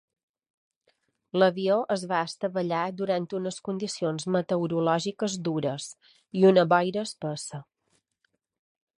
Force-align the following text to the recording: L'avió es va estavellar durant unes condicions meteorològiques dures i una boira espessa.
L'avió 1.41 1.75
es 1.95 2.05
va 2.11 2.21
estavellar 2.29 2.79
durant 3.01 3.27
unes 3.39 3.59
condicions 3.67 4.25
meteorològiques 4.35 5.35
dures 5.49 5.89
i 6.41 6.47
una 6.53 6.65
boira 6.73 7.03
espessa. 7.11 7.61